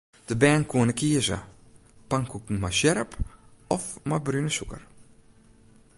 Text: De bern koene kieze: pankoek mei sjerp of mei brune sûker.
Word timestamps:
De 0.27 0.35
bern 0.37 0.63
koene 0.71 0.93
kieze: 0.99 1.37
pankoek 2.09 2.45
mei 2.61 2.73
sjerp 2.79 3.11
of 3.75 3.83
mei 4.07 4.21
brune 4.25 4.51
sûker. 4.57 4.81